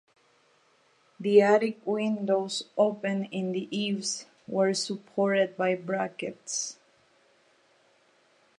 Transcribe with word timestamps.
The 1.19 1.43
attic 1.43 1.85
windows 1.85 2.63
opened 2.75 3.27
in 3.29 3.51
the 3.51 3.67
eaves 3.69 4.25
were 4.47 4.73
supported 4.73 5.55
by 5.55 5.75
brackets. 5.75 6.79